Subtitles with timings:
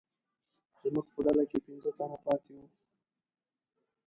[0.81, 2.65] زموږ په ډله کې پنځه تنه پاتې وو.